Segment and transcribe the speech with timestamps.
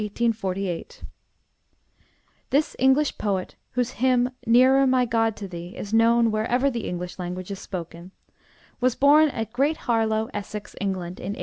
[0.01, 1.05] SARAH FLOWER ADAMS (1805 1848)
[2.49, 7.19] This English poet, whose hymn, 'Nearer, my God, to Thee,' is known wherever the English
[7.19, 8.09] language is spoken,
[8.79, 11.39] was born at Great Harlow, Essex, England, in 1805.